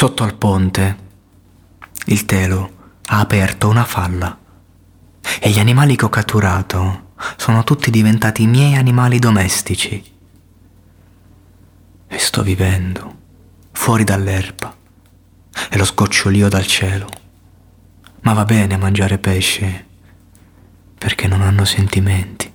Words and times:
Sotto 0.00 0.22
al 0.22 0.34
ponte, 0.34 0.96
il 2.06 2.24
telo 2.24 2.72
ha 3.04 3.20
aperto 3.20 3.68
una 3.68 3.84
falla 3.84 4.34
e 5.38 5.50
gli 5.50 5.58
animali 5.58 5.94
che 5.94 6.06
ho 6.06 6.08
catturato 6.08 7.12
sono 7.36 7.64
tutti 7.64 7.90
diventati 7.90 8.46
miei 8.46 8.76
animali 8.76 9.18
domestici. 9.18 10.02
E 12.06 12.18
sto 12.18 12.42
vivendo 12.42 13.18
fuori 13.72 14.02
dall'erba 14.02 14.74
e 15.68 15.76
lo 15.76 15.84
scocciolio 15.84 16.48
dal 16.48 16.64
cielo. 16.66 17.06
Ma 18.22 18.32
va 18.32 18.46
bene 18.46 18.78
mangiare 18.78 19.18
pesce 19.18 19.86
perché 20.96 21.28
non 21.28 21.42
hanno 21.42 21.66
sentimenti. 21.66 22.50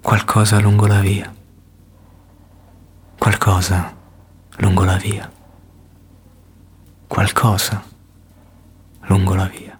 Qualcosa 0.00 0.58
lungo 0.58 0.88
la 0.88 0.98
via. 0.98 1.32
Qualcosa 3.16 3.98
lungo 4.60 4.84
la 4.84 4.96
via. 4.96 5.30
Qualcosa 7.08 7.82
lungo 9.06 9.34
la 9.34 9.46
via. 9.46 9.79